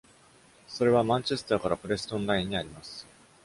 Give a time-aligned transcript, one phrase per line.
[0.67, 3.05] それはマンチェスターからプレストンラインにあります。